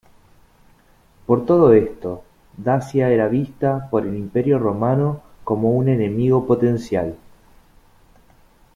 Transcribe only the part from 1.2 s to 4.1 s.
Por todo esto, Dacia era vista por